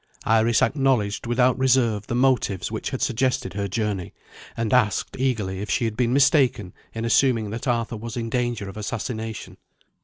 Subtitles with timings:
[0.25, 4.15] Iris acknowledged without reserve the motives which had suggested her journey,
[4.57, 8.67] and asked eagerly if she had been mistaken in assuming that Arthur was in danger
[8.67, 9.57] of assassination.